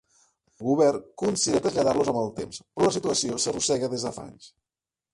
El 0.53 0.63
govern 0.69 1.03
considera 1.23 1.61
traslladar-los 1.67 2.11
amb 2.15 2.23
el 2.23 2.33
temps, 2.41 2.65
però 2.81 2.91
la 2.91 2.97
situació 2.99 3.41
s'arrossega 3.47 3.95
des 3.97 4.09
de 4.11 4.17
fa 4.21 4.29
anys. 4.29 4.55